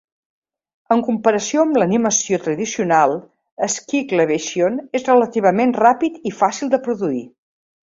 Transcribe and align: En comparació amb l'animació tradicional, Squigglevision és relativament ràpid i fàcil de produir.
En 0.95 1.03
comparació 1.09 1.65
amb 1.65 1.77
l'animació 1.81 2.41
tradicional, 2.47 3.15
Squigglevision 3.77 4.83
és 5.03 5.09
relativament 5.15 5.79
ràpid 5.87 6.23
i 6.33 6.39
fàcil 6.45 6.77
de 6.77 6.87
produir. 6.91 7.27